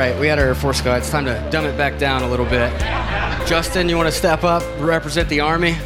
[0.00, 0.96] right, we had our Air Force guy.
[0.96, 2.70] It's time to dumb it back down a little bit.
[3.46, 5.76] Justin, you want to step up, represent the Army?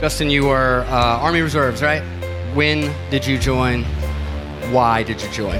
[0.00, 2.02] Justin, you are uh, Army Reserves, right?
[2.54, 3.82] When did you join?
[4.70, 5.58] Why did you join?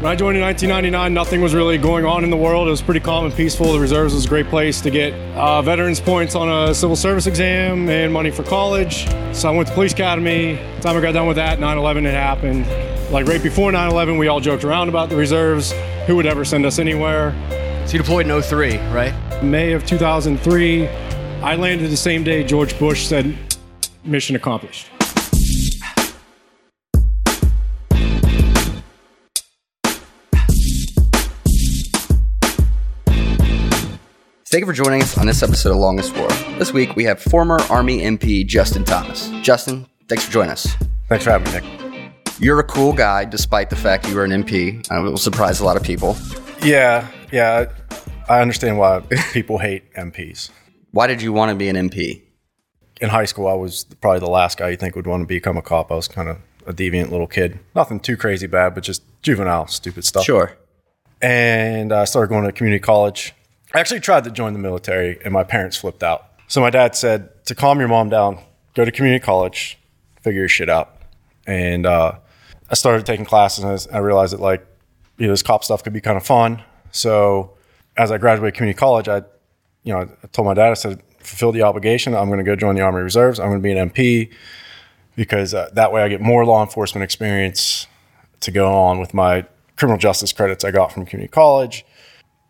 [0.00, 2.68] When I joined in 1999, nothing was really going on in the world.
[2.68, 3.74] It was pretty calm and peaceful.
[3.74, 7.26] The reserves was a great place to get uh, veterans points on a civil service
[7.26, 9.06] exam and money for college.
[9.34, 10.54] So I went to police academy.
[10.54, 12.66] The time I got done with that, 9/11 had happened.
[13.12, 15.74] Like right before 9/11, we all joked around about the reserves.
[16.06, 17.34] Who would ever send us anywhere?
[17.86, 19.14] So you deployed in 03, right?
[19.42, 20.86] May of 2003,
[21.42, 23.34] I landed the same day George Bush said,
[24.04, 24.88] "Mission accomplished."
[34.46, 36.28] Thank you for joining us on this episode of Longest War.
[36.58, 39.30] This week we have former Army MP Justin Thomas.
[39.42, 40.68] Justin, thanks for joining us.
[41.08, 41.83] Thanks for having me, Nick.
[42.40, 44.84] You're a cool guy, despite the fact you were an MP.
[44.90, 46.16] Uh, it will surprise a lot of people.
[46.62, 47.70] Yeah, yeah.
[48.28, 49.00] I understand why
[49.32, 50.50] people hate MPs.
[50.90, 52.22] Why did you want to be an MP?
[53.00, 55.56] In high school, I was probably the last guy you think would want to become
[55.56, 55.92] a cop.
[55.92, 57.60] I was kind of a deviant little kid.
[57.74, 60.24] Nothing too crazy bad, but just juvenile, stupid stuff.
[60.24, 60.56] Sure.
[61.22, 63.32] And I started going to community college.
[63.74, 66.26] I actually tried to join the military, and my parents flipped out.
[66.48, 68.38] So my dad said to calm your mom down,
[68.74, 69.78] go to community college,
[70.22, 70.96] figure your shit out.
[71.46, 72.18] And uh,
[72.70, 74.66] I started taking classes, and I realized that like
[75.18, 76.62] you know this cop stuff could be kind of fun.
[76.90, 77.56] So
[77.96, 79.18] as I graduated community college, I
[79.82, 82.14] you know I told my dad I said fulfill the obligation.
[82.14, 83.40] I'm going to go join the Army Reserves.
[83.40, 84.30] I'm going to be an MP
[85.16, 87.86] because uh, that way I get more law enforcement experience
[88.40, 91.86] to go on with my criminal justice credits I got from community college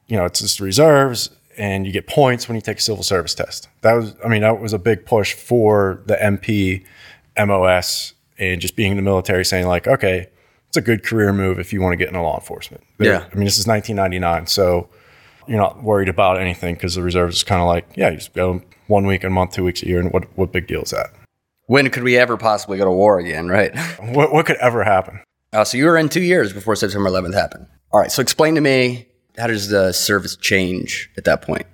[0.07, 3.35] you know, it's just reserves and you get points when you take a civil service
[3.35, 3.69] test.
[3.83, 6.85] That was, I mean, that was a big push for the MP,
[7.39, 10.29] MOS, and just being in the military saying, like, okay,
[10.69, 12.83] it's a good career move if you want to get into law enforcement.
[12.99, 13.25] Yeah.
[13.31, 14.47] I mean, this is 1999.
[14.47, 14.89] So
[15.47, 18.33] you're not worried about anything because the reserves is kind of like, yeah, you just
[18.35, 20.01] go one week, a month, two weeks a year.
[20.01, 21.11] And what, what big deal is that?
[21.67, 23.75] When could we ever possibly go to war again, right?
[24.01, 25.21] What, what could ever happen?
[25.53, 27.67] Uh, so you were in two years before September 11th happened.
[27.93, 28.11] All right.
[28.11, 29.09] So explain to me
[29.39, 31.67] how does the service change at that point?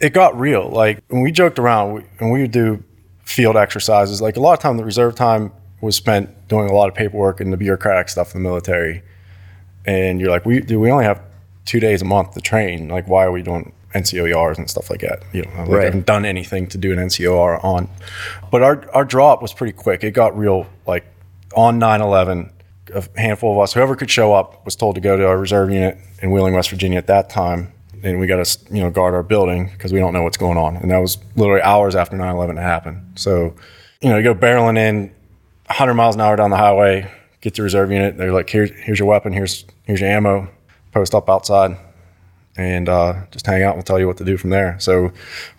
[0.00, 0.68] it got real.
[0.68, 2.82] Like when we joked around we, and we would do
[3.24, 5.52] field exercises, like a lot of time the reserve time
[5.84, 9.02] was spent doing a lot of paperwork and the bureaucratic stuff in the military.
[9.86, 11.20] And you're like, we do we only have
[11.64, 12.88] two days a month to train.
[12.88, 15.22] Like, why are we doing NCOERs and stuff like that?
[15.32, 15.82] You know, like Right.
[15.82, 17.88] I haven't done anything to do an NCOR on.
[18.50, 20.02] But our our drop was pretty quick.
[20.02, 20.66] It got real.
[20.86, 21.04] Like
[21.54, 22.50] on 9/11,
[22.94, 25.70] a handful of us, whoever could show up, was told to go to our reserve
[25.70, 27.72] unit in Wheeling, West Virginia at that time.
[28.02, 30.58] And we got to, you know, guard our building because we don't know what's going
[30.58, 30.76] on.
[30.76, 33.00] And that was literally hours after 9/11 happened.
[33.16, 33.54] So,
[34.02, 35.10] you know, you go barreling in
[35.66, 37.10] 100 miles an hour down the highway,
[37.40, 38.16] get to reserve unit.
[38.16, 39.32] They're like, here's here's your weapon.
[39.32, 40.48] Here's here's your ammo.
[40.92, 41.76] Post up outside,
[42.56, 43.70] and uh, just hang out.
[43.70, 44.76] and We'll tell you what to do from there.
[44.78, 45.12] So,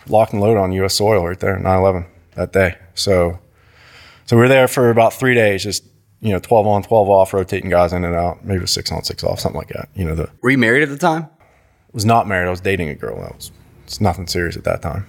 [0.07, 0.93] lock and load on U.S.
[0.93, 2.05] soil right there, 9/11
[2.35, 2.77] that day.
[2.93, 3.39] So,
[4.25, 5.83] so we were there for about three days, just
[6.21, 8.43] you know, 12 on, 12 off, rotating guys in and out.
[8.45, 9.89] Maybe it was six on, six off, something like that.
[9.93, 11.27] You know, the Were you married at the time?
[11.91, 12.47] was not married.
[12.47, 13.21] I was dating a girl.
[13.21, 13.51] That was
[13.85, 15.07] it's nothing serious at that time.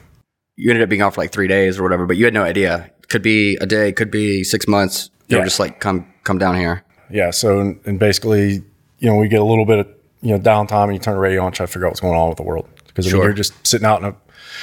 [0.56, 2.42] You ended up being off for like three days or whatever, but you had no
[2.42, 2.90] idea.
[3.09, 5.11] Could be a day, could be six months.
[5.28, 5.41] You Yeah.
[5.43, 6.84] were just like, come, come down here.
[7.11, 7.31] Yeah.
[7.31, 8.62] So and, basically,
[8.99, 9.89] you know, we get a little bit of
[10.22, 12.17] you know downtime, and you turn the radio on, try to figure out what's going
[12.17, 14.17] on with the world because I mean, you're just sitting out in a.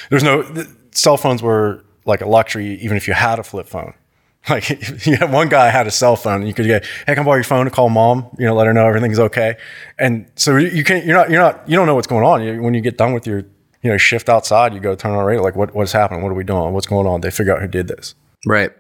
[0.09, 3.67] There's no the cell phones were like a luxury, even if you had a flip
[3.67, 3.93] phone.
[4.49, 4.67] Like
[5.05, 7.37] you had one guy had a cell phone, and you could get, hey, come borrow
[7.37, 9.55] your phone to call mom, you know, let her know everything's okay.
[9.97, 12.43] And so you you can't, you're not, you're not, you don't know what's going on.
[12.43, 13.45] You, when you get done with your,
[13.83, 16.29] you know, shift outside, you go turn on the radio, like what what's happening, what
[16.29, 17.21] are we doing, what's going on?
[17.21, 18.15] They figure out who did this.
[18.45, 18.71] Right.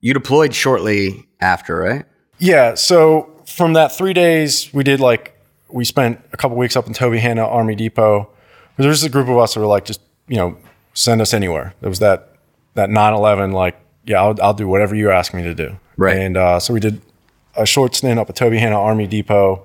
[0.00, 2.04] You deployed shortly after, right?
[2.38, 2.74] Yeah.
[2.74, 5.38] So from that three days, we did like
[5.68, 8.30] we spent a couple weeks up in Tobyhanna Army Depot.
[8.76, 10.56] There was a group of us that were like, just you know,
[10.94, 11.74] send us anywhere.
[11.80, 12.36] There was that
[12.74, 15.78] that 9/11 like, yeah, I'll, I'll do whatever you ask me to do.
[15.96, 16.16] Right.
[16.16, 17.00] And uh, so we did
[17.56, 19.64] a short stint up at Tobyhanna Army Depot,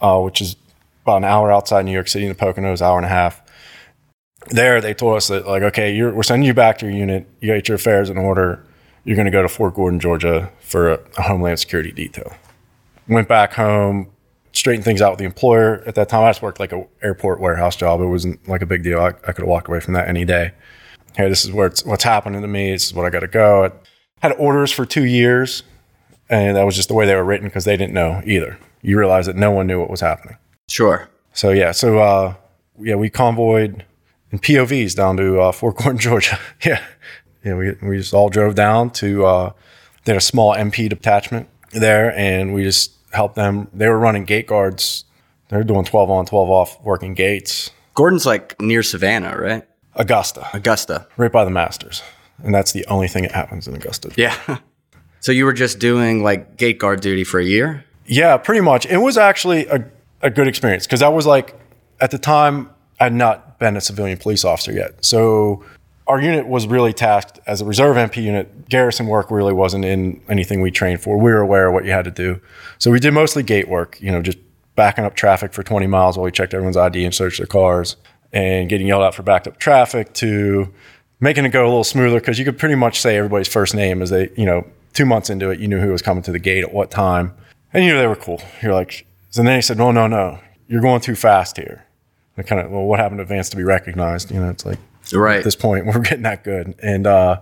[0.00, 0.56] uh, which is
[1.02, 3.42] about an hour outside New York City in the Poconos, hour and a half.
[4.48, 7.28] There, they told us that like, okay, you're, we're sending you back to your unit.
[7.40, 8.64] You got your affairs in order.
[9.06, 12.34] You're going to go to Fort Gordon, Georgia, for a, a Homeland Security detail.
[13.06, 14.10] Went back home,
[14.52, 15.84] straightened things out with the employer.
[15.86, 18.00] At that time, I just worked like an airport warehouse job.
[18.00, 18.98] It wasn't like a big deal.
[18.98, 20.50] I, I could have walked away from that any day.
[21.16, 22.72] Hey, this is where it's, what's happening to me.
[22.72, 23.66] This is what I got to go.
[23.66, 23.70] I
[24.26, 25.62] had orders for two years,
[26.28, 28.58] and that was just the way they were written because they didn't know either.
[28.82, 30.36] You realize that no one knew what was happening.
[30.68, 31.08] Sure.
[31.32, 32.34] So yeah, so uh,
[32.80, 33.84] yeah, we convoyed
[34.32, 36.40] in POVs down to uh, Fort Gordon, Georgia.
[36.64, 36.82] yeah,
[37.46, 39.24] yeah, we we just all drove down to.
[39.24, 39.52] Uh,
[40.06, 43.68] had a small MP detachment there, and we just helped them.
[43.72, 45.04] They were running gate guards
[45.48, 47.70] They're doing 12 on, 12 off, working gates.
[47.94, 49.66] Gordon's like near Savannah, right?
[49.94, 51.06] Augusta, Augusta.
[51.16, 52.02] right by the Masters.
[52.42, 54.10] And that's the only thing that happens in Augusta.
[54.16, 54.58] Yeah.
[55.20, 57.84] so you were just doing like gate guard duty for a year?
[58.04, 58.86] Yeah, pretty much.
[58.86, 59.84] It was actually a,
[60.20, 61.58] a good experience because I was like,
[62.00, 62.70] at the time,
[63.00, 65.02] I had not been a civilian police officer yet.
[65.04, 65.64] So
[66.06, 68.68] our unit was really tasked as a reserve MP unit.
[68.68, 71.16] Garrison work really wasn't in anything we trained for.
[71.16, 72.40] We were aware of what you had to do.
[72.78, 74.38] So we did mostly gate work, you know, just
[74.76, 77.96] backing up traffic for 20 miles while we checked everyone's ID and searched their cars
[78.32, 80.72] and getting yelled out for backed up traffic to
[81.18, 84.02] making it go a little smoother because you could pretty much say everybody's first name
[84.02, 86.38] as they, you know, two months into it, you knew who was coming to the
[86.38, 87.34] gate at what time.
[87.72, 88.40] And you knew they were cool.
[88.62, 90.38] You're like, so then he said, no, no, no,
[90.68, 91.84] you're going too fast here.
[92.36, 94.30] And kind of, well, what happened to advance to be recognized?
[94.30, 94.78] You know, it's like,
[95.12, 95.38] Right.
[95.38, 96.74] at this point, we're getting that good.
[96.82, 97.40] And uh,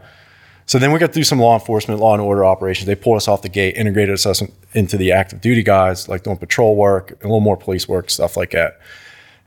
[0.66, 2.86] so then we got to do some law enforcement, law and order operations.
[2.86, 6.36] They pulled us off the gate, integrated us into the active duty guys, like doing
[6.38, 8.80] patrol work, a little more police work, stuff like that.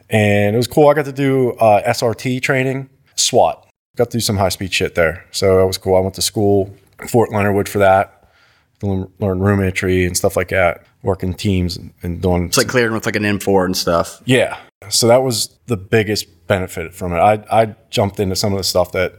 [0.10, 0.88] And it was cool.
[0.88, 3.68] I got to do uh, SRT training, SWAT.
[3.98, 5.26] Got to do some high speed shit there.
[5.32, 5.96] So that was cool.
[5.96, 6.74] I went to school,
[7.10, 8.30] Fort Leonard Wood for that,
[8.84, 12.68] learn learn room entry and stuff like that, working teams and, and doing It's like
[12.68, 14.22] clearing with like an M4 and stuff.
[14.26, 14.58] yeah.
[14.90, 17.18] So that was the biggest benefit from it.
[17.18, 19.14] I, I jumped into some of the stuff that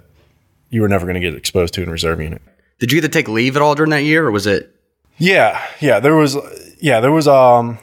[0.71, 2.43] you were never going to get exposed to in reserve unit.
[2.79, 4.75] Did you get to take leave at all during that year or was it?
[5.17, 5.99] Yeah, yeah.
[5.99, 6.37] There was,
[6.81, 7.79] yeah, there was, um,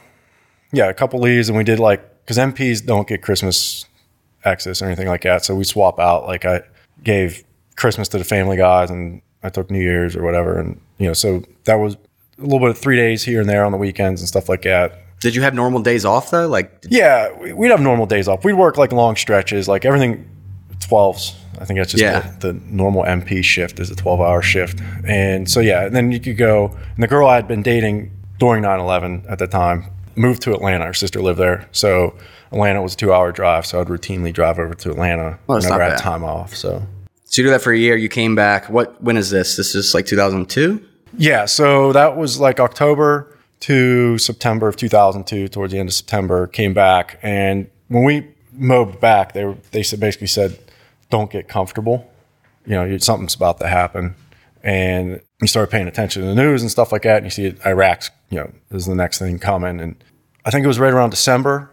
[0.72, 3.86] yeah, a couple leaves, and we did like because MPs don't get Christmas
[4.44, 6.26] access or anything like that, so we swap out.
[6.26, 6.62] Like I
[7.02, 7.44] gave
[7.76, 11.12] Christmas to the family guys, and I took New Year's or whatever, and you know,
[11.12, 11.94] so that was
[12.38, 14.62] a little bit of three days here and there on the weekends and stuff like
[14.62, 15.00] that.
[15.20, 16.46] Did you have normal days off though?
[16.46, 18.44] Like, Yeah, we- we'd have normal days off.
[18.44, 20.28] We'd work like long stretches, like everything
[20.80, 21.34] 12s.
[21.58, 22.20] I think that's just Yeah.
[22.40, 24.80] the, the normal MP shift is a 12 hour shift.
[25.06, 26.76] And so, yeah, and then you could go.
[26.94, 29.84] And the girl I had been dating during 9 11 at the time
[30.16, 30.84] moved to Atlanta.
[30.86, 31.66] Her sister lived there.
[31.72, 32.14] So
[32.52, 33.64] Atlanta was a two hour drive.
[33.66, 36.54] So I'd routinely drive over to Atlanta oh, Well, whenever not I had time off.
[36.54, 36.82] So,
[37.24, 37.96] so you do that for a year.
[37.96, 38.68] You came back.
[38.68, 39.02] What?
[39.02, 39.56] When is this?
[39.56, 40.82] This is like 2002.
[41.18, 46.46] Yeah, so that was like October to September of 2002, towards the end of September,
[46.46, 47.18] came back.
[47.22, 50.58] And when we moved back, they, were, they basically said,
[51.10, 52.10] don't get comfortable.
[52.66, 54.14] You know, something's about to happen.
[54.62, 57.18] And you started paying attention to the news and stuff like that.
[57.18, 59.80] And you see Iraq's, you know, is the next thing coming.
[59.80, 60.02] And
[60.44, 61.70] I think it was right around December.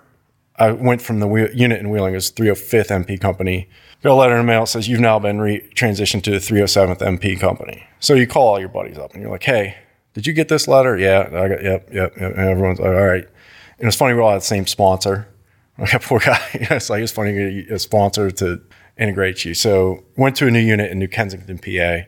[0.58, 3.68] I went from the wheel, unit in Wheeling, it was 305th MP company.
[4.04, 6.38] Got a letter in the mail that says you've now been re- transitioned to the
[6.38, 7.88] 307th MP company.
[8.00, 9.78] So you call all your buddies up and you're like, hey,
[10.14, 10.98] did you get this letter?
[10.98, 12.16] Yeah, I got, yep, yep, yep.
[12.18, 13.28] And everyone's like, all right.
[13.80, 15.28] And it's funny, we all had the same sponsor.
[15.76, 16.40] Like poor guy.
[16.54, 18.62] it's like, it's funny to get a sponsor to
[18.96, 19.56] integrate you.
[19.56, 22.08] So went to a new unit in New Kensington, PA,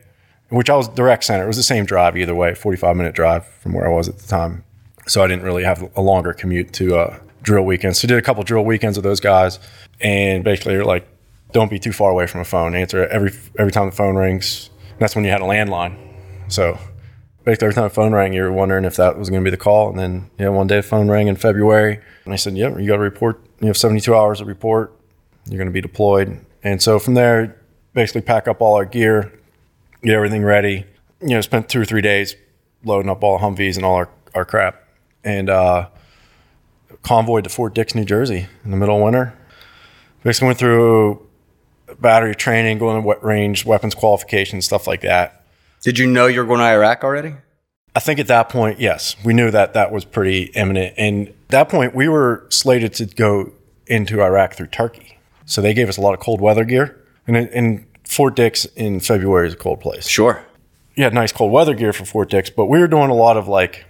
[0.50, 1.42] which I was direct center.
[1.42, 4.18] It was the same drive either way, 45 minute drive from where I was at
[4.18, 4.62] the time.
[5.08, 8.00] So I didn't really have a longer commute to uh, drill weekends.
[8.00, 9.58] So did a couple drill weekends with those guys,
[10.00, 11.08] and basically they're like,
[11.52, 12.74] don't be too far away from a phone.
[12.74, 14.70] Answer every every time the phone rings.
[14.90, 15.96] And that's when you had a landline.
[16.48, 16.78] So
[17.46, 19.52] basically every time the phone rang, you were wondering if that was going to be
[19.52, 19.88] the call.
[19.88, 22.86] And then yeah, one day the phone rang in February, and I said, "Yep, you
[22.86, 23.40] got to report.
[23.60, 24.94] You have 72 hours to report.
[25.46, 27.58] You're going to be deployed." And so from there,
[27.94, 29.32] basically pack up all our gear,
[30.02, 30.84] get everything ready.
[31.22, 32.36] You know, spent two or three days
[32.84, 34.84] loading up all Humvees and all our, our crap,
[35.24, 35.88] and uh,
[37.02, 39.32] convoyed to Fort Dix, New Jersey, in the middle of winter.
[40.24, 41.24] Basically went through
[42.00, 45.35] battery training, going to wet range, weapons qualifications, stuff like that.
[45.86, 47.36] Did you know you were going to Iraq already?
[47.94, 50.94] I think at that point, yes, we knew that that was pretty imminent.
[50.98, 53.52] And at that point, we were slated to go
[53.86, 55.16] into Iraq through Turkey.
[55.44, 57.00] So they gave us a lot of cold weather gear.
[57.28, 60.08] And, and Fort Dix in February is a cold place.
[60.08, 60.44] Sure.
[60.96, 63.36] You had nice cold weather gear for Fort Dix, but we were doing a lot
[63.36, 63.84] of like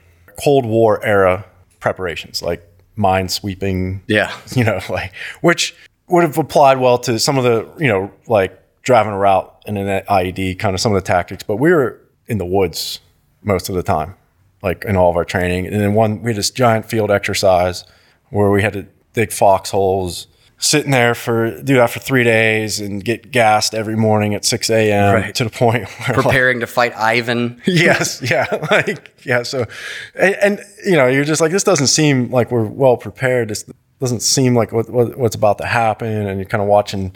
[0.45, 1.47] Cold War era
[1.81, 2.63] preparations, like
[2.95, 4.37] mine sweeping, Yeah.
[4.55, 5.75] you know, like which
[6.09, 9.77] would have applied well to some of the, you know, like driving a route and
[9.77, 11.43] an IED, kind of some of the tactics.
[11.43, 13.01] But we were in the woods
[13.43, 14.15] most of the time,
[14.63, 15.67] like in all of our training.
[15.67, 17.85] And then one, we had this giant field exercise
[18.31, 20.29] where we had to dig foxholes,
[20.59, 24.71] sitting there for do that for three days and get gassed every morning at 6
[24.71, 25.15] a.m.
[25.15, 25.35] Right.
[25.35, 27.61] to the point where like, Preparing to fight Ivan.
[27.67, 29.67] yes yeah like yeah so
[30.15, 33.67] and, and you know you're just like this doesn't seem like we're well prepared this
[34.01, 37.15] doesn't seem like what, what, what's about to happen and you're kind of watching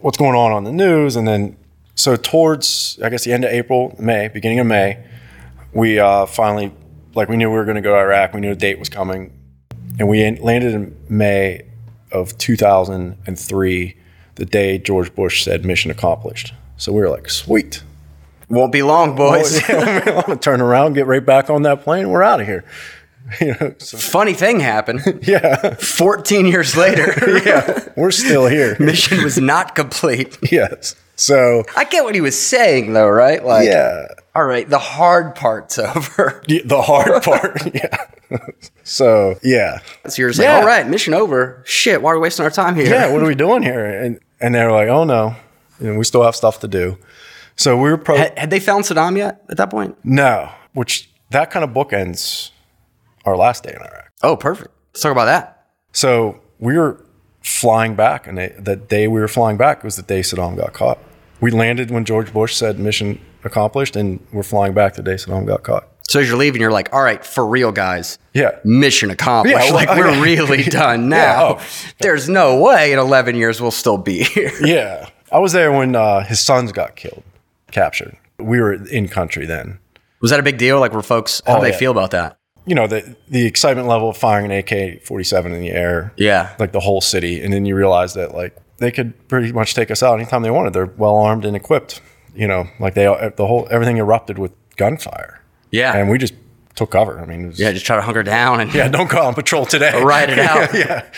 [0.00, 1.56] what's going on on the news and then
[1.94, 5.02] so towards i guess the end of april may beginning of may
[5.72, 6.72] we uh, finally
[7.14, 8.88] like we knew we were going to go to iraq we knew a date was
[8.88, 9.32] coming
[9.98, 11.62] and we landed in may
[12.12, 13.96] of 2003
[14.36, 17.82] the day george bush said mission accomplished so we were like sweet
[18.48, 19.60] Won't be long, boys.
[20.40, 22.10] Turn around, get right back on that plane.
[22.10, 22.64] We're out of here.
[23.40, 25.20] you know, so, Funny thing happened.
[25.22, 28.76] yeah, 14 years later, yeah, we're still here.
[28.80, 30.36] mission was not complete.
[30.50, 30.94] yes.
[31.16, 33.44] So I get what he was saying, though, right?
[33.44, 36.42] Like, yeah, all right, the hard part's over.
[36.48, 37.74] Yeah, the hard part.
[37.74, 38.06] yeah.
[38.84, 40.56] so yeah, So you're like, Yeah.
[40.56, 41.62] all right, mission over.
[41.66, 42.86] Shit, why are we wasting our time here?
[42.86, 43.12] yeah.
[43.12, 43.84] What are we doing here?
[43.84, 45.36] And and they were like, oh no,
[45.78, 46.96] you know, we still have stuff to do.
[47.56, 48.16] So we were pro.
[48.16, 49.96] Had, had they found Saddam yet at that point?
[50.02, 52.50] no, which that kind of bookends
[53.24, 54.10] our last day in Iraq.
[54.22, 54.70] Oh, perfect.
[54.92, 55.66] Let's talk about that.
[55.92, 57.04] So we were
[57.42, 60.72] flying back, and they, the day we were flying back was the day Saddam got
[60.72, 60.98] caught.
[61.40, 65.46] We landed when George Bush said mission accomplished, and we're flying back the day Saddam
[65.46, 65.86] got caught.
[66.08, 68.18] So as you're leaving, you're like, all right, for real, guys.
[68.34, 68.58] Yeah.
[68.64, 69.56] Mission accomplished.
[69.56, 70.20] Yeah, well, like, we're yeah.
[70.22, 71.50] really done now.
[71.50, 71.66] Yeah, oh.
[72.00, 74.50] There's no way in 11 years we'll still be here.
[74.64, 75.08] Yeah.
[75.32, 77.22] I was there when uh, his sons got killed,
[77.70, 78.16] captured.
[78.40, 79.78] We were in country then.
[80.20, 80.80] Was that a big deal?
[80.80, 82.36] Like, were folks, how Oh, do they feel about that?
[82.70, 86.12] You know, the, the excitement level of firing an AK 47 in the air.
[86.16, 86.54] Yeah.
[86.60, 87.42] Like the whole city.
[87.42, 90.52] And then you realize that, like, they could pretty much take us out anytime they
[90.52, 90.72] wanted.
[90.72, 92.00] They're well armed and equipped.
[92.32, 95.42] You know, like they, the whole, everything erupted with gunfire.
[95.72, 95.96] Yeah.
[95.96, 96.32] And we just
[96.76, 97.18] took cover.
[97.20, 98.60] I mean, it was, yeah, just try to hunker down.
[98.60, 100.00] And Yeah, don't go on patrol today.
[100.04, 100.72] Ride it out.
[100.72, 101.10] yeah,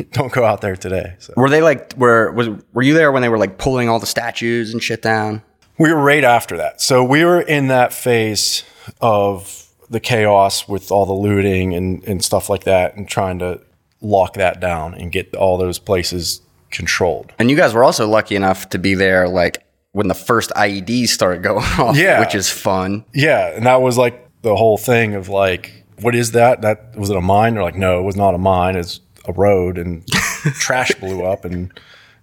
[0.12, 1.16] don't go out there today.
[1.18, 1.34] So.
[1.36, 4.06] Were they like, were, was, were you there when they were like pulling all the
[4.06, 5.42] statues and shit down?
[5.76, 6.80] We were right after that.
[6.80, 8.64] So we were in that phase
[9.02, 13.60] of the chaos with all the looting and, and stuff like that and trying to
[14.00, 17.32] lock that down and get all those places controlled.
[17.38, 21.08] And you guys were also lucky enough to be there like when the first IEDs
[21.08, 22.18] started going off, Yeah.
[22.20, 23.04] which is fun.
[23.14, 23.48] Yeah.
[23.54, 26.62] And that was like the whole thing of like, what is that?
[26.62, 27.54] That was it a mine?
[27.54, 28.74] They're like, no, it was not a mine.
[28.76, 31.44] It's a road and trash blew up.
[31.44, 31.70] And,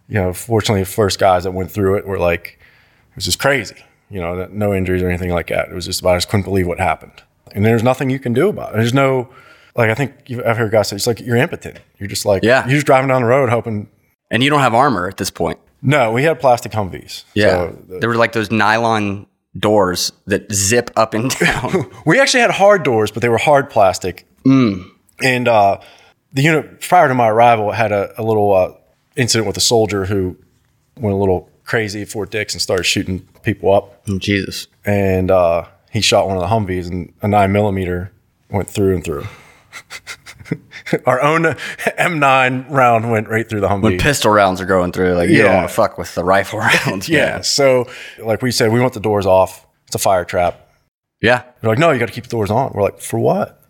[0.09, 2.59] you know, fortunately, the first guys that went through it were like,
[3.11, 3.75] it was just crazy.
[4.09, 5.69] You know, no injuries or anything like that.
[5.69, 7.21] It was just about, I just couldn't believe what happened.
[7.55, 8.77] And there's nothing you can do about it.
[8.77, 9.29] There's no,
[9.75, 11.79] like, I think you've, I've heard guys say, it's like you're impotent.
[11.97, 12.65] You're just like, Yeah.
[12.65, 13.89] you're just driving down the road hoping.
[14.31, 15.59] And you don't have armor at this point.
[15.81, 17.23] No, we had plastic Humvees.
[17.33, 17.49] Yeah.
[17.49, 19.25] So the- there were like those nylon
[19.57, 21.89] doors that zip up and down.
[22.05, 24.27] we actually had hard doors, but they were hard plastic.
[24.45, 25.79] And uh,
[26.33, 28.73] the unit prior to my arrival had a, a little uh,
[29.15, 30.37] incident with a soldier who
[30.97, 34.01] went a little crazy at Fort Dix and started shooting people up.
[34.07, 34.67] Oh, Jesus.
[34.85, 38.11] And uh, he shot one of the Humvees, and a nine millimeter
[38.49, 39.25] went through and through.
[41.05, 43.81] Our own M9 round went right through the Humvee.
[43.83, 46.59] When pistol rounds are going through, like you don't want to fuck with the rifle
[46.87, 47.07] rounds.
[47.07, 47.41] yeah.
[47.41, 49.67] So, like we said, we want the doors off.
[49.85, 50.67] It's a fire trap.
[51.21, 51.43] Yeah.
[51.61, 52.71] They're like, no, you got to keep the doors on.
[52.73, 53.61] We're like, for what?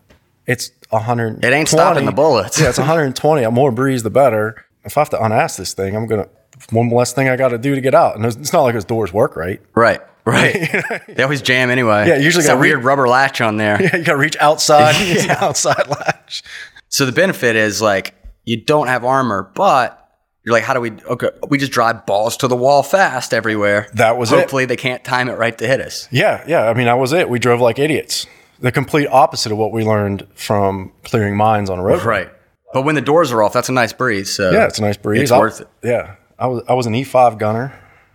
[0.46, 1.44] It's 100.
[1.44, 2.60] It ain't stopping the bullets.
[2.60, 3.42] yeah, it's 120.
[3.42, 4.64] The more breeze, the better.
[4.84, 6.28] If I have to unass this thing, I'm gonna
[6.70, 8.16] one less thing I got to do to get out.
[8.16, 9.60] And it's it's not like his doors work right.
[9.74, 10.00] Right.
[10.24, 11.02] Right.
[11.08, 12.06] they always jam anyway.
[12.08, 13.80] Yeah, usually it's that gotta re- weird rubber latch on there.
[13.82, 14.94] Yeah, you got to reach outside.
[14.98, 16.42] It's an outside latch.
[16.88, 19.96] So the benefit is like you don't have armor, but
[20.44, 20.90] you're like, how do we?
[20.92, 23.88] Okay, we just drive balls to the wall fast everywhere.
[23.94, 24.38] That was it.
[24.38, 26.08] Hopefully they can't time it right to hit us.
[26.10, 26.68] Yeah, yeah.
[26.68, 27.28] I mean, that was it.
[27.28, 28.26] We drove like idiots.
[28.60, 32.02] The complete opposite of what we learned from clearing mines on a road.
[32.04, 32.30] Right.
[32.72, 34.30] But when the doors are off, that's a nice breeze.
[34.32, 35.22] So Yeah, it's a nice breeze.
[35.22, 35.68] It's I- worth it.
[35.82, 37.72] Yeah, I was I was an E5 gunner,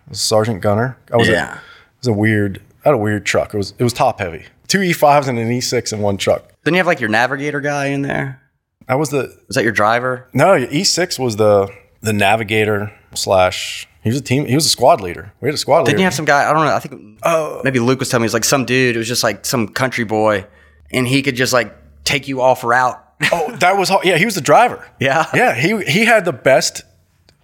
[0.07, 0.97] I was a sergeant gunner.
[1.11, 1.53] I was Yeah.
[1.53, 1.59] A, it
[2.05, 2.61] was a weird.
[2.83, 3.53] I had a weird truck.
[3.53, 4.45] It was it was top heavy.
[4.67, 6.51] Two E5s and an E6 in one truck.
[6.63, 8.41] Then you have like your navigator guy in there.
[8.87, 10.27] That was the was that your driver?
[10.33, 11.69] no E6 was the
[12.01, 13.87] the navigator slash.
[14.03, 14.45] He was a team.
[14.45, 15.33] He was a squad leader.
[15.41, 15.91] We had a squad leader.
[15.91, 16.47] Didn't you have some guy?
[16.47, 16.75] I don't know.
[16.75, 18.95] I think oh, maybe Luke was telling me it was like some dude.
[18.95, 20.45] It was just like some country boy,
[20.91, 23.01] and he could just like take you off route.
[23.31, 24.17] oh, that was yeah.
[24.17, 24.87] He was the driver.
[24.99, 25.25] Yeah.
[25.33, 25.55] yeah.
[25.55, 26.83] He he had the best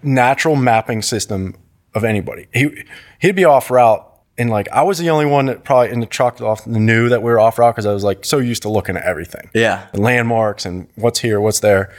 [0.03, 1.55] natural mapping system
[1.95, 2.45] of anybody.
[2.53, 2.85] He
[3.19, 4.07] he'd be off route.
[4.41, 7.21] And like I was the only one that probably in the truck off knew that
[7.21, 9.49] we were off route because I was like so used to looking at everything.
[9.53, 9.85] Yeah.
[9.93, 11.93] the landmarks and what's here, what's there.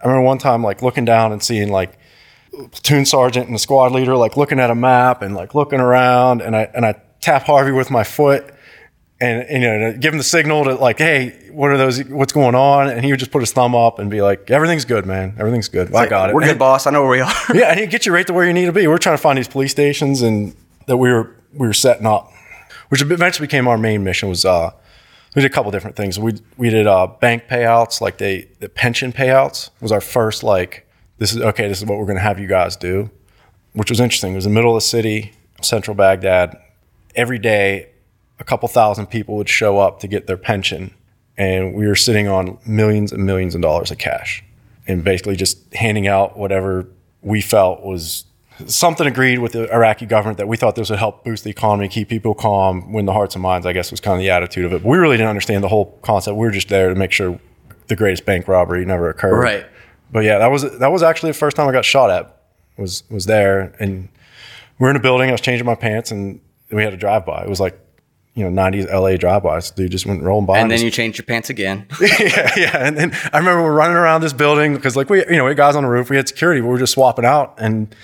[0.00, 1.98] I remember one time like looking down and seeing like
[2.52, 6.42] platoon sergeant and the squad leader like looking at a map and like looking around
[6.42, 8.54] and I and I tap Harvey with my foot
[9.20, 12.32] and, and, you know give him the signal to like hey what are those what's
[12.32, 15.06] going on and he would just put his thumb up and be like everything's good
[15.06, 16.86] man everything's good I got it We're good, boss.
[16.86, 17.32] I know where we are.
[17.54, 18.86] yeah, and he'd get you right to where you need to be.
[18.86, 20.54] We're trying to find these police stations and
[20.86, 22.32] that we were we were setting up,
[22.88, 24.28] which eventually became our main mission.
[24.28, 24.70] Was uh,
[25.34, 26.18] we did a couple different things.
[26.18, 30.86] We we did uh, bank payouts, like they the pension payouts was our first like
[31.18, 31.68] this is okay.
[31.68, 33.10] This is what we're going to have you guys do,
[33.72, 34.32] which was interesting.
[34.32, 36.60] It was in the middle of the city, central Baghdad.
[37.14, 37.90] Every day,
[38.38, 40.94] a couple thousand people would show up to get their pension,
[41.36, 44.44] and we were sitting on millions and millions of dollars of cash,
[44.86, 46.86] and basically just handing out whatever
[47.22, 48.24] we felt was
[48.66, 51.88] something agreed with the Iraqi government that we thought this would help boost the economy,
[51.88, 53.66] keep people calm, win the hearts and minds.
[53.66, 54.82] I guess was kind of the attitude of it.
[54.82, 56.36] But we really didn't understand the whole concept.
[56.36, 57.40] We were just there to make sure
[57.88, 59.38] the greatest bank robbery never occurred.
[59.38, 59.66] Right.
[60.12, 62.36] But yeah, that was that was actually the first time I got shot at.
[62.76, 64.08] Was was there, and
[64.78, 65.28] we are in a building.
[65.28, 66.40] I was changing my pants, and
[66.70, 67.42] we had a drive by.
[67.42, 67.78] It was like
[68.34, 69.72] you know, 90s LA drive-bys.
[69.72, 70.58] Dude just went rolling by.
[70.58, 71.86] And then just, you changed your pants again.
[72.00, 72.76] yeah, yeah.
[72.76, 75.50] And then I remember we're running around this building because like we, you know, we
[75.50, 76.10] had guys on the roof.
[76.10, 76.60] We had security.
[76.60, 77.94] We were just swapping out, and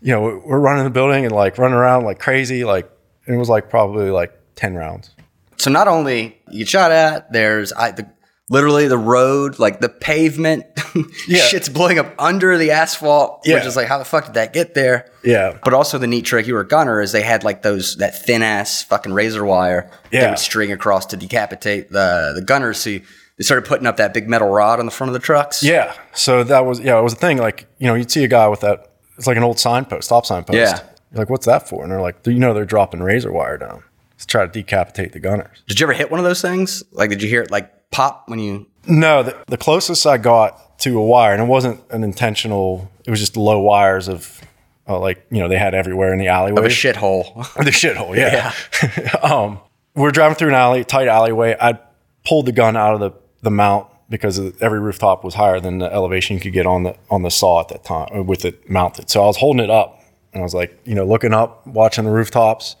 [0.00, 2.64] you know, we're running the building and like running around like crazy.
[2.64, 2.90] Like
[3.26, 5.10] it was like probably like 10 rounds.
[5.56, 8.08] So not only you shot at, there's I the
[8.48, 10.64] literally the road, like the pavement,
[11.28, 11.38] yeah.
[11.38, 13.54] shit's blowing up under the asphalt, yeah.
[13.54, 15.10] which is like, how the fuck did that get there?
[15.22, 15.58] Yeah.
[15.62, 18.24] But also the neat trick, you were a gunner, is they had like those, that
[18.24, 20.22] thin ass fucking razor wire yeah.
[20.22, 22.78] they would string across to decapitate the, the gunners.
[22.78, 23.02] So you,
[23.36, 25.62] they started putting up that big metal rod on the front of the trucks.
[25.62, 25.94] Yeah.
[26.12, 27.38] So that was, yeah, it was a thing.
[27.38, 30.26] Like, you know, you'd see a guy with that, it's like an old signpost, stop
[30.26, 30.56] signpost.
[30.56, 30.80] Yeah.
[31.12, 31.82] You're like, what's that for?
[31.82, 33.82] And they're like, you know, they're dropping razor wire down
[34.18, 35.62] to try to decapitate the gunners.
[35.66, 36.82] Did you ever hit one of those things?
[36.92, 38.66] Like, did you hear it like pop when you?
[38.86, 42.90] No, the, the closest I got to a wire, and it wasn't an intentional.
[43.04, 44.40] It was just low wires of,
[44.88, 46.60] uh, like you know, they had everywhere in the alleyway.
[46.60, 47.34] Of a shithole.
[47.64, 48.52] the shithole, yeah.
[48.82, 49.10] yeah.
[49.22, 49.60] um,
[49.94, 51.56] we are driving through an alley, tight alleyway.
[51.60, 51.78] I
[52.24, 55.92] pulled the gun out of the the mount because every rooftop was higher than the
[55.92, 58.68] elevation you could get on the on the saw at that time uh, with it
[58.68, 59.10] mounted.
[59.10, 60.00] So I was holding it up,
[60.32, 62.76] and I was like, you know, looking up, watching the rooftops,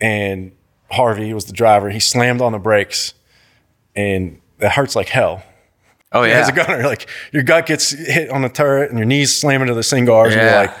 [0.00, 0.52] and
[0.90, 1.90] Harvey was the driver.
[1.90, 3.14] He slammed on the brakes
[3.94, 5.42] and it hurts like hell.
[6.12, 9.06] Oh yeah, as a gunner, like your gut gets hit on the turret and your
[9.06, 10.38] knees slam into the Cingars, yeah.
[10.38, 10.76] and you're like,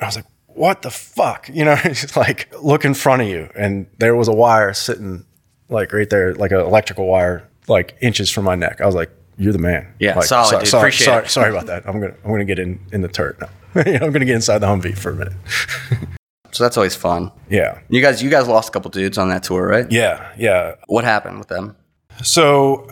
[0.00, 1.76] I was like, what the fuck, you know?
[1.84, 5.24] It's like look in front of you, and there was a wire sitting
[5.68, 8.80] like right there, like an electrical wire, like inches from my neck.
[8.80, 9.92] I was like, you're the man.
[9.98, 10.48] Yeah, like, solid.
[10.48, 10.68] Sorry, dude.
[10.68, 11.30] sorry, Appreciate sorry, it.
[11.30, 11.86] sorry about that.
[11.88, 13.48] I'm gonna I'm gonna get in in the turret now.
[13.74, 15.32] I'm gonna get inside the Humvee for a minute.
[16.52, 17.32] so that's always fun.
[17.48, 17.78] Yeah.
[17.88, 19.90] You guys, you guys lost a couple dudes on that tour, right?
[19.90, 20.74] Yeah, yeah.
[20.88, 21.76] What happened with them?
[22.22, 22.90] So,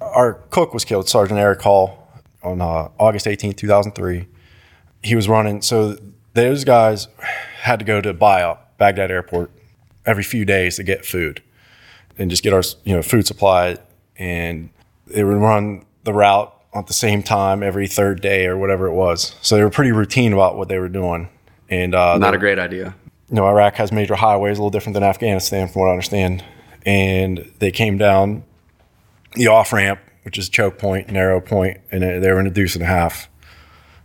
[0.00, 2.08] our cook was killed, Sergeant Eric Hall,
[2.42, 4.26] on uh, August 18, 2003.
[5.02, 5.62] He was running.
[5.62, 5.96] So,
[6.34, 7.08] those guys
[7.60, 9.50] had to go to BIAP, Baghdad Airport,
[10.04, 11.42] every few days to get food
[12.18, 13.78] and just get our you know food supply.
[14.16, 14.70] And
[15.06, 18.92] they would run the route at the same time every third day or whatever it
[18.92, 19.34] was.
[19.42, 21.28] So they were pretty routine about what they were doing.
[21.68, 22.94] And uh, not a great idea.
[23.30, 26.44] You know, Iraq has major highways, a little different than Afghanistan, from what I understand
[26.84, 28.44] and they came down
[29.34, 32.74] the off ramp, which is choke point, narrow point, and they were in a deuce
[32.74, 33.28] and a half.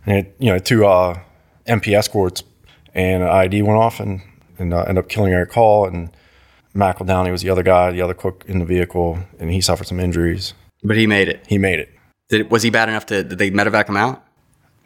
[0.06, 1.20] And it, you know, two uh,
[1.66, 2.42] MP escorts,
[2.94, 4.22] and ID went off and
[4.58, 6.10] and uh, ended up killing Eric Hall and
[6.74, 9.98] McEldowney was the other guy, the other cook in the vehicle, and he suffered some
[9.98, 10.54] injuries.
[10.82, 11.44] But he made it.
[11.46, 11.90] He made it.
[12.28, 13.24] Did, was he bad enough to?
[13.24, 14.24] Did they medevac him out?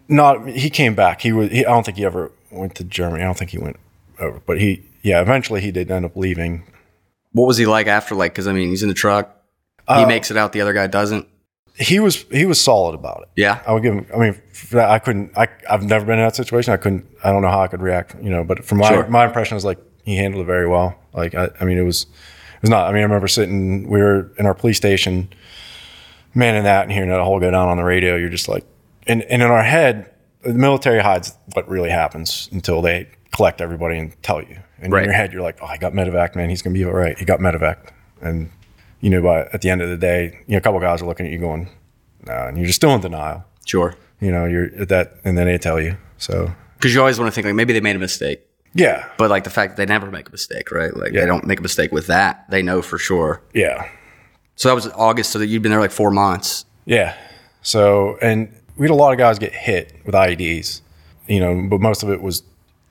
[0.08, 0.48] Not.
[0.48, 1.20] He came back.
[1.20, 1.50] He was.
[1.50, 3.22] He, I don't think he ever went to Germany.
[3.22, 3.76] I don't think he went
[4.18, 4.40] over.
[4.46, 4.88] But he.
[5.02, 5.20] Yeah.
[5.20, 6.64] Eventually, he did end up leaving
[7.34, 8.14] what was he like after?
[8.14, 9.36] Like, because I mean, he's in the truck.
[9.86, 10.52] He uh, makes it out.
[10.52, 11.28] The other guy doesn't.
[11.76, 13.28] He was he was solid about it.
[13.36, 14.06] Yeah, I would give him.
[14.14, 14.40] I mean,
[14.74, 15.36] I couldn't.
[15.36, 16.72] I I've never been in that situation.
[16.72, 17.04] I couldn't.
[17.22, 18.14] I don't know how I could react.
[18.22, 19.08] You know, but from my sure.
[19.08, 20.96] my impression was like he handled it very well.
[21.12, 22.88] Like I, I mean, it was it was not.
[22.88, 23.90] I mean, I remember sitting.
[23.90, 25.28] We were in our police station,
[26.32, 28.14] manning that, and hearing that whole go down on the radio.
[28.14, 28.64] You're just like,
[29.08, 33.98] and and in our head, the military hides what really happens until they collect everybody
[33.98, 34.58] and tell you.
[34.84, 35.02] And right.
[35.02, 36.50] in your head, you're like, oh, I got medevac, man.
[36.50, 37.18] He's going to be all right.
[37.18, 37.90] He got medevac.
[38.20, 38.50] And,
[39.00, 41.06] you know, but at the end of the day, you know, a couple guys are
[41.06, 41.68] looking at you going,
[42.26, 43.44] no, and you're just still in denial.
[43.66, 43.94] Sure.
[44.20, 45.96] You know, you're at that, and then they tell you.
[46.18, 48.46] So, because you always want to think like maybe they made a mistake.
[48.74, 49.08] Yeah.
[49.16, 50.94] But like the fact that they never make a mistake, right?
[50.94, 51.20] Like yeah.
[51.20, 52.44] they don't make a mistake with that.
[52.50, 53.42] They know for sure.
[53.54, 53.88] Yeah.
[54.56, 55.30] So that was August.
[55.30, 56.64] So that you'd been there like four months.
[56.84, 57.16] Yeah.
[57.62, 60.80] So, and we had a lot of guys get hit with IEDs,
[61.26, 62.42] you know, but most of it was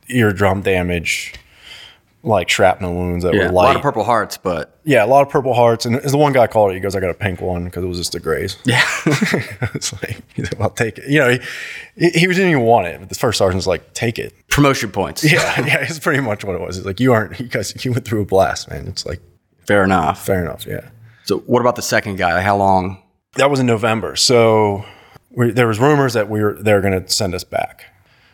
[0.07, 1.33] eardrum damage,
[2.23, 3.65] like shrapnel wounds that yeah, were light.
[3.65, 5.85] A lot of Purple Hearts, but yeah, a lot of Purple Hearts.
[5.85, 7.83] And as the one guy called it, he goes, "I got a pink one because
[7.83, 10.23] it was just a graze." Yeah, it's like
[10.59, 11.09] I'll take it.
[11.09, 11.37] You know,
[11.97, 12.99] he, he didn't even want it.
[12.99, 15.23] But the first sergeant's like, "Take it." Promotion points.
[15.23, 16.77] Yeah, yeah, it's pretty much what it was.
[16.77, 18.87] It's like you aren't because you went through a blast, man.
[18.87, 19.21] It's like
[19.67, 20.25] fair enough.
[20.25, 20.65] Fair enough.
[20.65, 20.89] Yeah.
[21.25, 22.41] So what about the second guy?
[22.41, 23.01] How long?
[23.35, 24.15] That was in November.
[24.15, 24.85] So
[25.31, 27.85] we, there was rumors that we were they were going to send us back.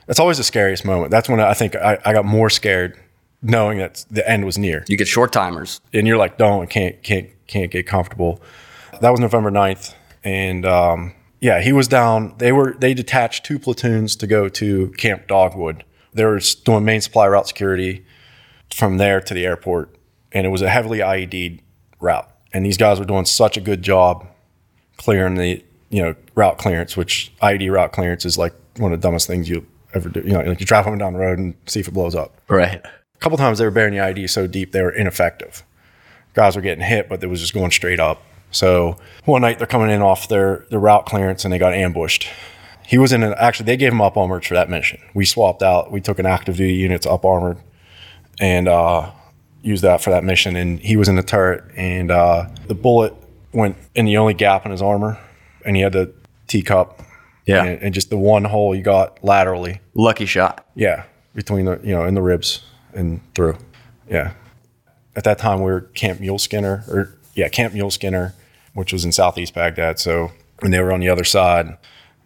[0.05, 1.11] That's always the scariest moment.
[1.11, 2.99] That's when I think I, I got more scared
[3.41, 4.83] knowing that the end was near.
[4.87, 5.79] You get short timers.
[5.93, 8.41] And you're like, don't, can't, can't, can't get comfortable.
[9.01, 9.93] That was November 9th.
[10.23, 12.35] And, um, yeah, he was down.
[12.37, 15.85] They were, they detached two platoons to go to Camp Dogwood.
[16.13, 18.05] They were doing main supply route security
[18.73, 19.95] from there to the airport.
[20.31, 21.61] And it was a heavily IED
[21.99, 22.29] route.
[22.51, 24.27] And these guys were doing such a good job
[24.97, 29.07] clearing the, you know, route clearance, which IED route clearance is like one of the
[29.07, 30.21] dumbest things you ever do.
[30.21, 32.35] You know, like you drive home down the road and see if it blows up.
[32.49, 32.83] Right.
[33.19, 35.63] A couple times they were burying the ID so deep they were ineffective.
[36.33, 38.23] Guys were getting hit, but it was just going straight up.
[38.51, 42.29] So one night they're coming in off their, their route clearance and they got ambushed.
[42.87, 45.01] He was in an actually they gave him up armored for that mission.
[45.13, 45.91] We swapped out.
[45.91, 47.57] We took an active duty unit up armored
[48.39, 49.11] and uh,
[49.63, 50.55] used that for that mission.
[50.55, 53.13] And he was in the turret and uh, the bullet
[53.51, 55.19] went in the only gap in his armor,
[55.65, 56.13] and he had the
[56.47, 57.01] teacup.
[57.45, 57.63] Yeah.
[57.63, 59.81] and, and just the one hole he got laterally.
[59.95, 60.67] Lucky shot.
[60.75, 63.57] Yeah, between the you know in the ribs and through.
[64.09, 64.33] Yeah.
[65.15, 68.33] At that time, we were Camp Muleskinner, or yeah, Camp Muleskinner,
[68.73, 69.99] which was in southeast Baghdad.
[69.99, 71.77] So when they were on the other side,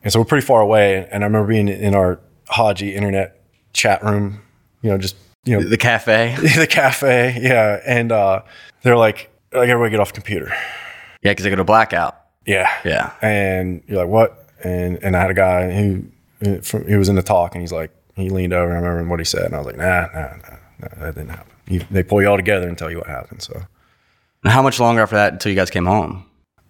[0.04, 1.08] and so we're pretty far away.
[1.12, 3.42] And I remember being in our Haji internet
[3.74, 4.42] chat room,
[4.82, 6.36] you know, just you know The cafe.
[6.58, 8.42] the cafe, yeah, and uh,
[8.82, 10.54] they're like, like everybody get off the computer.
[11.24, 12.20] Yeah, because they go to blackout.
[12.46, 12.70] Yeah.
[12.84, 13.14] Yeah.
[13.22, 14.50] And you're like, what?
[14.64, 17.72] And and I had a guy who from, he was in the talk, and he's
[17.72, 20.08] like, he leaned over, and I remember what he said, and I was like, nah,
[20.14, 21.52] nah, nah, nah that didn't happen.
[21.68, 23.42] You, they pull you all together and tell you what happened.
[23.42, 23.62] So
[24.44, 26.26] And how much longer after that until you guys came home?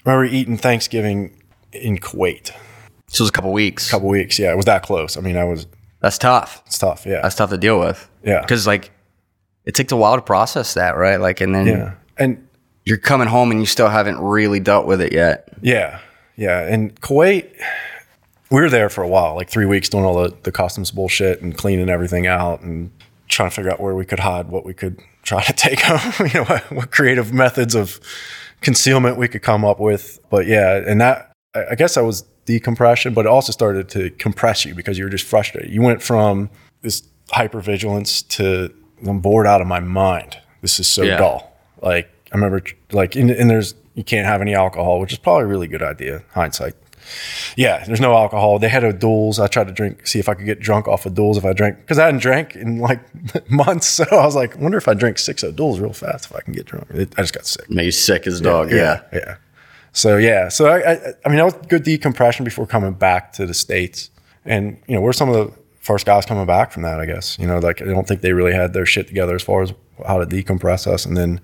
[0.06, 2.52] I remember eating Thanksgiving in Kuwait.
[3.10, 3.88] This was a couple weeks.
[3.88, 4.38] A couple weeks.
[4.38, 5.18] Yeah, it was that close.
[5.18, 5.68] I mean, I was
[6.00, 6.62] That's tough.
[6.66, 7.06] it's tough.
[7.06, 7.22] Yeah.
[7.22, 8.10] That's tough to deal with.
[8.24, 8.42] Yeah.
[8.42, 8.92] Because like,
[9.66, 11.18] it takes a while to process that, right?
[11.18, 11.94] Like, and then yeah.
[12.18, 12.48] And
[12.86, 15.48] you're coming home and you still haven't really dealt with it yet.
[15.62, 16.00] Yeah,
[16.36, 16.68] yeah.
[16.68, 17.50] And Kuwait,
[18.54, 21.42] we were there for a while, like three weeks, doing all the, the customs bullshit
[21.42, 22.92] and cleaning everything out and
[23.28, 26.28] trying to figure out where we could hide, what we could try to take home,
[26.28, 28.00] you know, what, what creative methods of
[28.62, 30.20] concealment we could come up with.
[30.30, 34.12] But yeah, and that, I I guess that was decompression, but it also started to
[34.12, 35.72] compress you because you were just frustrated.
[35.72, 36.52] You went from
[36.84, 38.72] this hypervigilance to
[39.08, 40.38] I'm bored out of my mind.
[40.62, 41.18] This is so Yeah.
[41.18, 41.52] dull.
[41.82, 42.62] Like I remember,
[42.92, 45.82] like, and, and there's you can't have any alcohol, which is probably a really good
[45.82, 46.22] idea.
[46.34, 46.76] Hindsight.
[47.56, 48.60] Yeah, there's no alcohol.
[48.60, 49.40] They had O'Doul's.
[49.40, 51.54] I tried to drink, see if I could get drunk off of duels if I
[51.54, 53.00] drank, because I hadn't drank in like
[53.50, 53.88] months.
[53.88, 56.42] So I was like, wonder if I drink six of duels real fast if I
[56.42, 56.88] can get drunk.
[56.92, 57.70] It, I just got sick.
[57.70, 58.72] Made you sick as a dog.
[58.72, 59.02] Yeah.
[59.12, 59.36] yeah.
[59.94, 63.46] So yeah, so I, I, I mean, that was good decompression before coming back to
[63.46, 64.10] the states,
[64.44, 67.00] and you know, we're some of the first guys coming back from that.
[67.00, 69.44] I guess you know, like I don't think they really had their shit together as
[69.44, 69.72] far as
[70.08, 71.40] how to decompress us, and then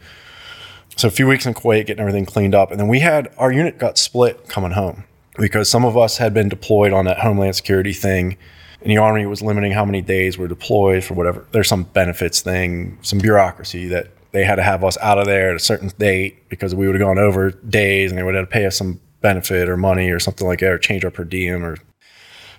[0.96, 3.52] so a few weeks in Kuwait, getting everything cleaned up, and then we had our
[3.52, 5.04] unit got split coming home
[5.38, 8.38] because some of us had been deployed on that Homeland Security thing.
[8.82, 11.46] And the Army was limiting how many days we're deployed for whatever.
[11.52, 15.50] There's some benefits thing, some bureaucracy that they had to have us out of there
[15.50, 18.46] at a certain date because we would have gone over days and they would have
[18.46, 21.26] to pay us some benefit or money or something like that or change our per
[21.26, 21.78] diem or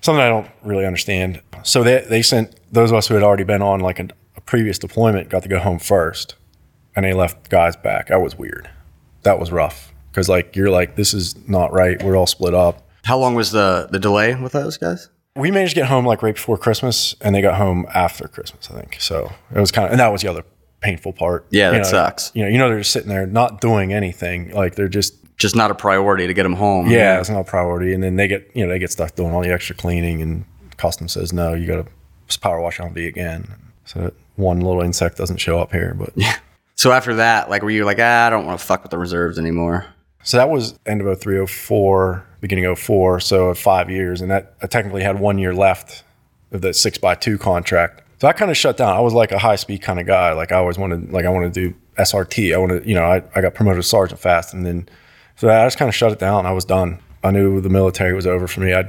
[0.02, 1.40] something I don't really understand.
[1.62, 4.40] So they, they sent those of us who had already been on like a, a
[4.42, 6.34] previous deployment got to go home first
[6.94, 8.08] and they left guys back.
[8.08, 8.68] That was weird.
[9.22, 12.02] That was rough because like you're like this is not right.
[12.02, 12.86] We're all split up.
[13.04, 15.08] How long was the the delay with those guys?
[15.36, 18.68] We managed to get home like right before Christmas, and they got home after Christmas,
[18.70, 18.96] I think.
[19.00, 20.44] So it was kind of, and that was the other
[20.80, 21.46] painful part.
[21.50, 22.32] Yeah, You that know, sucks.
[22.34, 24.50] You know, you know, they're just sitting there not doing anything.
[24.50, 26.90] Like they're just, Just not a priority to get them home.
[26.90, 27.94] yeah, it's not a priority.
[27.94, 30.44] And then they get, you know, they get stuck doing all the extra cleaning, and
[30.78, 31.86] custom says no, you got
[32.28, 33.54] to power wash on V again.
[33.84, 36.36] So that one little insect doesn't show up here, but yeah.
[36.74, 38.96] So after that, like, were you like, ah, I don't want to fuck with the
[38.98, 39.84] reserves anymore?
[40.22, 44.20] So that was end of 03, 04, beginning of 04, so five years.
[44.20, 46.04] And that I technically had one year left
[46.52, 48.02] of the six by two contract.
[48.20, 48.94] So I kind of shut down.
[48.94, 50.32] I was like a high speed kind of guy.
[50.32, 52.54] Like I always wanted, like I wanted to do SRT.
[52.54, 54.52] I wanted, you know, I, I got promoted to sergeant fast.
[54.52, 54.88] And then,
[55.36, 56.44] so I just kind of shut it down.
[56.44, 56.98] I was done.
[57.24, 58.74] I knew the military was over for me.
[58.74, 58.88] I'd,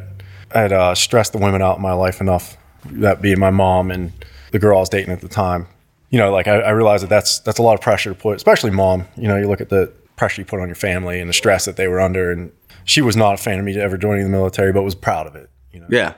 [0.54, 4.12] I'd uh, stressed the women out in my life enough, that being my mom and
[4.52, 5.68] the girl I was dating at the time.
[6.10, 8.36] You know, like I, I realized that that's, that's a lot of pressure to put,
[8.36, 9.06] especially mom.
[9.16, 11.66] You know, you look at the pressure you put on your family and the stress
[11.66, 12.32] that they were under.
[12.32, 12.52] And
[12.86, 15.36] she was not a fan of me ever joining the military, but was proud of
[15.36, 15.50] it.
[15.72, 16.14] You know, Yeah.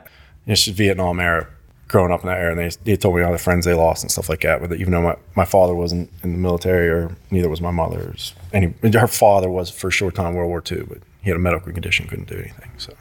[0.45, 1.47] you know, she's Vietnam era,
[1.87, 4.03] growing up in that era, and they, they told me all the friends they lost
[4.03, 4.61] and stuff like that.
[4.61, 7.99] But even though my, my father wasn't in the military, or neither was my mother,
[8.01, 8.15] or
[8.51, 11.39] any her father was for a short time World War II, but he had a
[11.39, 12.71] medical condition, couldn't do anything.
[12.77, 12.93] So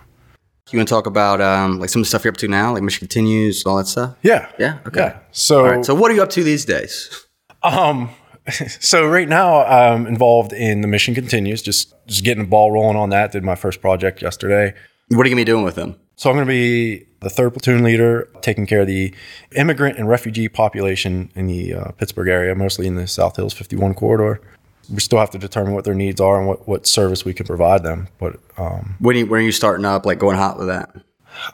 [0.70, 2.72] You want to talk about um, like some of the stuff you're up to now,
[2.74, 4.14] like Mission Continues, all that stuff?
[4.22, 4.78] yeah, Yeah.
[4.86, 5.00] Okay.
[5.00, 5.18] yeah.
[5.30, 5.84] So right.
[5.84, 7.26] So what are you up to these days?
[7.62, 8.10] Um,
[8.80, 12.96] so right now I'm involved in the mission continues, just just getting the ball rolling
[12.96, 13.32] on that.
[13.32, 14.74] Did my first project yesterday.
[15.08, 15.96] What are you gonna be doing with them?
[16.16, 19.14] So I'm going to be the third platoon leader, taking care of the
[19.56, 23.94] immigrant and refugee population in the uh, Pittsburgh area, mostly in the South Hills 51
[23.94, 24.40] corridor.
[24.88, 27.46] We still have to determine what their needs are and what, what service we can
[27.46, 28.08] provide them.
[28.18, 30.94] But um, When are you, when are you starting up, like going hot with that?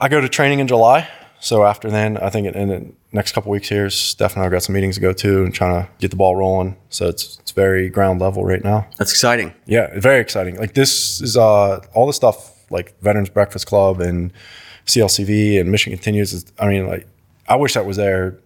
[0.01, 1.09] I go to training in July.
[1.41, 4.51] So after then, I think in, the next couple weeks here, Steph and I have
[4.51, 6.75] got some meetings to go to and trying to get the ball rolling.
[6.89, 8.87] So it's it's very ground level right now.
[8.97, 9.53] That's exciting.
[9.65, 10.57] Yeah, very exciting.
[10.57, 14.31] Like this is uh all the stuff like Veterans Breakfast Club and
[14.85, 16.33] CLCV and Mission Continues.
[16.33, 17.07] Is, I mean, like
[17.47, 18.37] I wish that was there.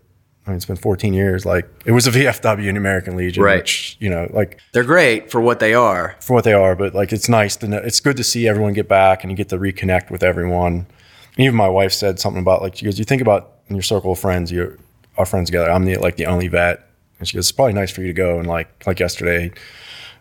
[0.45, 1.45] I mean, it's been 14 years.
[1.45, 3.57] Like it was a VFW in American Legion, Right.
[3.59, 6.15] which you know, like They're great for what they are.
[6.19, 7.77] for what they are, but like it's nice to know.
[7.77, 10.85] It's good to see everyone get back and you get to reconnect with everyone.
[11.37, 14.11] Even my wife said something about like she goes, "You think about in your circle
[14.11, 14.77] of friends, you
[15.17, 15.71] our friends together.
[15.71, 16.87] I'm the like the only vet."
[17.19, 19.51] And she goes, "It's probably nice for you to go and like like yesterday,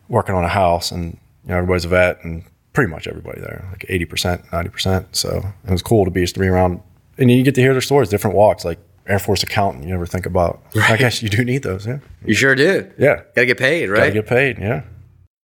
[0.09, 3.67] working on a house and you know everybody's a vet and pretty much everybody there,
[3.71, 5.17] like 80 percent, 90 percent.
[5.17, 6.81] So it was cool to be to be around,
[7.19, 9.85] and you get to hear their stories, different walks, like Air Force accountant.
[9.85, 10.63] You never think about.
[10.77, 11.99] I guess you do need those, yeah.
[12.25, 12.91] You sure do.
[12.99, 13.99] Yeah, Gotta get paid, right?
[13.99, 14.59] gotta get paid.
[14.59, 14.85] Yeah.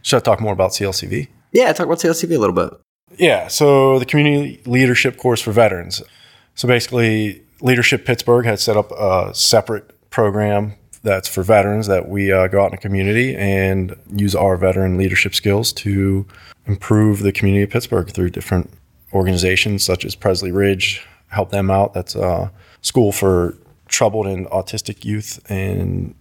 [0.03, 1.27] Should I talk more about CLCV?
[1.51, 2.71] yeah, talk about CLCV a little bit.
[3.15, 6.01] Yeah, so the community leadership course for veterans.
[6.55, 12.31] So basically, Leadership Pittsburgh had set up a separate program that's for veterans that we
[12.31, 16.25] uh, go out in the community and use our veteran leadership skills to
[16.65, 18.69] improve the community of Pittsburgh through different
[19.13, 21.93] organizations such as Pressley Ridge, help them out.
[21.93, 23.55] That's a school for
[23.87, 26.13] troubled and autistic youth, and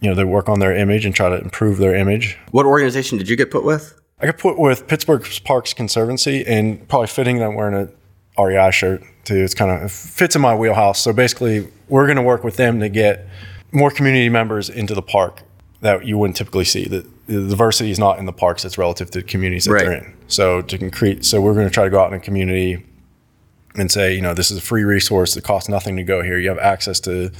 [0.00, 2.38] you know they work on their image and try to improve their image.
[2.50, 3.98] What organization did you get put with?
[4.20, 7.90] I got put with Pittsburgh Parks Conservancy, and probably fitting that I'm wearing
[8.36, 9.36] a REI shirt too.
[9.36, 11.00] It's kind of it fits in my wheelhouse.
[11.00, 13.26] So basically, we're going to work with them to get
[13.72, 15.42] more community members into the park
[15.80, 16.84] that you wouldn't typically see.
[16.86, 19.92] The, the diversity is not in the parks; it's relative to the communities that they're
[19.92, 20.14] in.
[20.28, 22.84] So to concrete, so we're going to try to go out in a community
[23.76, 25.36] and say, you know, this is a free resource.
[25.36, 26.38] It costs nothing to go here.
[26.38, 27.32] You have access to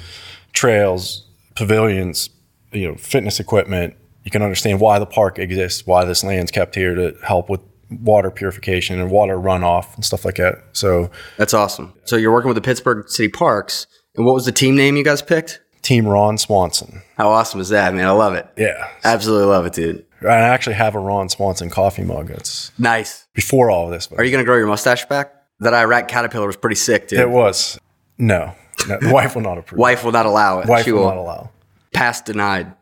[0.52, 2.30] trails, pavilions,
[2.72, 3.94] you know, fitness equipment.
[4.24, 7.60] You can understand why the park exists, why this land's kept here to help with
[7.90, 10.64] water purification and water runoff and stuff like that.
[10.72, 11.92] So, That's awesome.
[12.04, 15.04] So you're working with the Pittsburgh City Parks, and what was the team name you
[15.04, 15.60] guys picked?
[15.82, 17.02] Team Ron Swanson.
[17.18, 18.06] How awesome is that, man?
[18.06, 18.48] I love it.
[18.56, 18.88] Yeah.
[19.04, 20.06] Absolutely love it, dude.
[20.22, 22.30] I actually have a Ron Swanson coffee mug.
[22.30, 23.26] It's Nice.
[23.34, 24.06] before all of this.
[24.06, 25.34] But Are you gonna grow your mustache back?
[25.60, 27.20] That Iraq caterpillar was pretty sick, dude.
[27.20, 27.78] it was.
[28.16, 28.54] No.
[28.88, 29.78] no the wife will not approve.
[29.78, 30.66] Wife will not allow it.
[30.68, 31.50] Wife she will will not allow.
[31.92, 32.72] pass denied.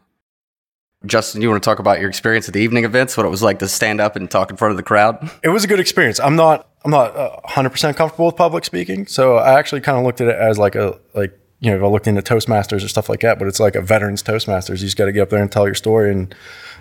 [1.06, 3.16] Justin, you want to talk about your experience at the evening events?
[3.16, 5.30] What it was like to stand up and talk in front of the crowd?
[5.42, 6.20] it was a good experience.
[6.20, 10.04] I'm not I'm not uh, 100% comfortable with public speaking, so I actually kind of
[10.04, 12.88] looked at it as like a like you know, if I looked into Toastmasters or
[12.88, 14.80] stuff like that, but it's like a veterans Toastmasters.
[14.80, 16.34] You just got to get up there and tell your story and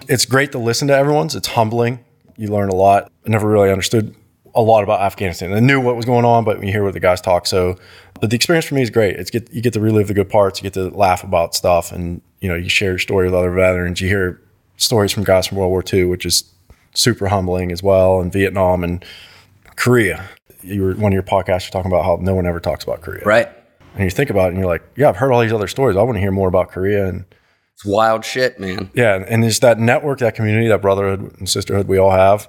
[0.08, 1.36] it's great to listen to everyone's.
[1.36, 2.04] It's humbling.
[2.36, 3.12] You learn a lot.
[3.26, 4.16] I never really understood
[4.54, 5.54] a lot about Afghanistan.
[5.54, 7.76] I knew what was going on, but when you hear what the guys talk, so
[8.20, 9.16] but the experience for me is great.
[9.16, 11.92] It's get you get to relive the good parts, you get to laugh about stuff
[11.92, 14.02] and you know, you share your story with other veterans.
[14.02, 14.42] You hear
[14.78, 16.44] stories from guys from World War II, which is
[16.96, 19.06] super humbling as well, and Vietnam and
[19.76, 20.28] Korea.
[20.64, 23.02] You were one of your podcasts you're talking about how no one ever talks about
[23.02, 23.24] Korea.
[23.24, 23.48] Right?
[23.96, 25.98] And you think about it and you're like, yeah, I've heard all these other stories.
[25.98, 27.26] I want to hear more about Korea and
[27.74, 28.90] It's wild shit, man.
[28.94, 32.48] yeah, and it's that network, that community, that brotherhood and sisterhood we all have,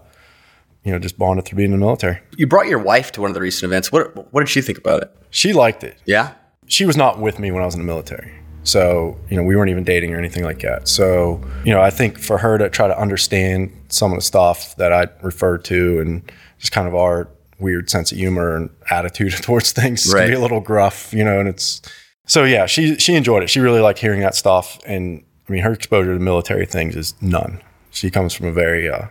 [0.85, 2.21] you know, just bonded through being in the military.
[2.37, 3.92] You brought your wife to one of the recent events.
[3.92, 5.16] What what did she think about it?
[5.31, 5.97] She liked it.
[6.05, 6.35] Yeah?
[6.66, 8.33] She was not with me when I was in the military.
[8.64, 10.87] So, you know, we weren't even dating or anything like that.
[10.87, 14.77] So, you know, I think for her to try to understand some of the stuff
[14.77, 19.33] that I referred to and just kind of our weird sense of humor and attitude
[19.42, 21.83] towards things can be a little gruff, you know, and it's
[22.27, 23.51] so yeah, she she enjoyed it.
[23.51, 27.14] She really liked hearing that stuff and I mean her exposure to military things is
[27.21, 27.61] none.
[27.90, 29.07] She comes from a very uh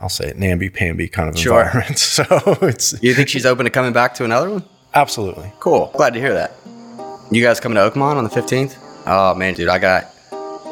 [0.00, 1.60] I'll say it namby pamby kind of Sure.
[1.62, 1.98] environment.
[1.98, 2.24] So
[2.62, 4.64] it's You think she's open to coming back to another one?
[4.94, 5.52] absolutely.
[5.60, 5.90] Cool.
[5.94, 6.52] Glad to hear that.
[7.30, 8.76] You guys coming to Oakmont on the 15th?
[9.06, 10.06] Oh, man, dude, I got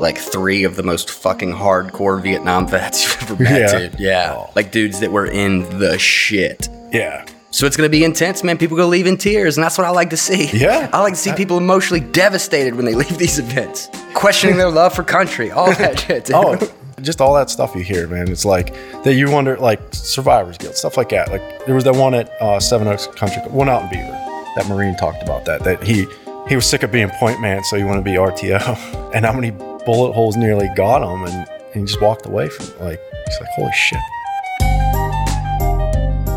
[0.00, 3.78] like three of the most fucking hardcore Vietnam vets you've ever met, Yeah.
[3.78, 4.00] dude.
[4.00, 4.34] Yeah.
[4.36, 4.50] Oh.
[4.56, 6.68] Like dudes that were in the shit.
[6.92, 7.24] Yeah.
[7.50, 8.58] So it's gonna be intense, man.
[8.58, 10.50] People gonna leave in tears, and that's what I like to see.
[10.52, 10.90] Yeah.
[10.92, 14.94] I like to see people emotionally devastated when they leave these events, questioning their love
[14.94, 16.26] for country, all that shit.
[16.26, 16.36] Dude.
[16.36, 16.58] Oh,
[17.02, 18.28] just all that stuff you hear, man.
[18.28, 21.30] It's like that you wonder, like Survivor's Guild, stuff like that.
[21.30, 24.12] Like there was that one at uh, Seven Oaks Country, one out in Beaver.
[24.56, 25.62] That Marine talked about that.
[25.64, 26.06] That he
[26.48, 28.94] he was sick of being point man, so he wanted to be RTO.
[29.14, 29.50] And how many
[29.86, 32.80] bullet holes nearly got him, and, and he just walked away from it.
[32.80, 33.98] Like he's like, holy shit.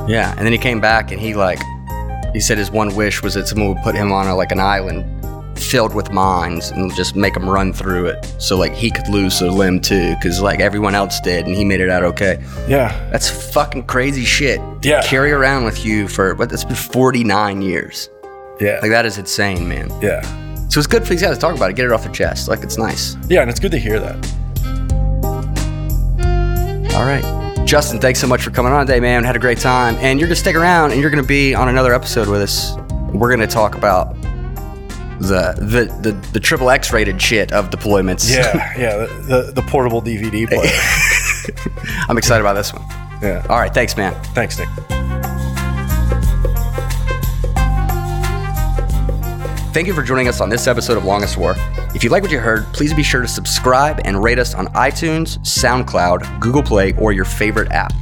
[0.10, 1.60] Yeah, and then he came back and he like,
[2.34, 4.60] he said his one wish was that someone would put him on a, like an
[4.60, 5.21] island
[5.56, 9.42] filled with mines and just make him run through it, so like he could lose
[9.42, 12.44] a limb too, because like everyone else did, and he made it out okay.
[12.68, 14.60] Yeah, That's fucking crazy shit.
[14.82, 15.02] Yeah.
[15.04, 16.50] carry around with you for what?
[16.50, 18.10] That's been forty nine years.
[18.60, 19.90] yeah, Like that is insane, man.
[20.02, 20.22] yeah,
[20.70, 22.48] So it's good for these guys to talk about it, get it off their chest.
[22.48, 23.16] Like it's nice.
[23.30, 23.42] yeah.
[23.42, 24.16] And it's good to hear that.
[26.96, 27.24] All right.
[27.66, 29.24] Justin, thanks so much for coming on today, man.
[29.24, 29.96] Had a great time.
[29.98, 32.74] And you're to stick around and you're to be on another episode with us.
[33.14, 34.16] We're to talk about
[35.22, 38.30] the the the, the triple X rated shit of deployments.
[38.34, 38.98] Yeah, yeah.
[38.98, 40.72] The, the, the portable DVD player.
[42.10, 42.84] I'm excited about this one.
[43.22, 43.46] yeah.
[43.50, 43.74] All right.
[43.74, 44.14] Thanks, man.
[44.34, 44.68] Thanks, Nick.
[49.74, 51.56] Thank you for joining us on this episode of Longest War.
[51.96, 54.68] If you like what you heard, please be sure to subscribe and rate us on
[54.68, 57.94] iTunes, SoundCloud, Google Play, or your favorite app.